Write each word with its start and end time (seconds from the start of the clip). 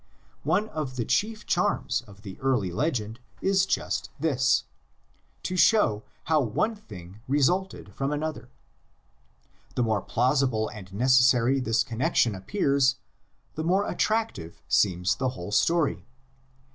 One 0.41 0.67
of 0.69 0.95
the 0.95 1.05
chief 1.05 1.45
charms 1.45 2.01
of 2.07 2.23
the 2.23 2.39
early 2.39 2.71
legend 2.71 3.19
is 3.39 3.67
just 3.67 4.09
this: 4.19 4.63
to 5.43 5.55
show 5.55 6.01
how 6.23 6.41
one 6.41 6.75
thing 6.75 7.19
resulted 7.27 7.93
from 7.93 8.11
another. 8.11 8.49
The 9.75 9.83
more 9.83 10.01
plausible 10.01 10.69
and 10.69 10.91
necessary 10.91 11.59
this 11.59 11.83
connexion 11.83 12.33
appears, 12.33 12.95
the 13.53 13.63
more 13.63 13.87
attractive 13.87 14.59
seems 14.67 15.17
the 15.17 15.29
whole 15.29 15.51
story. 15.51 16.03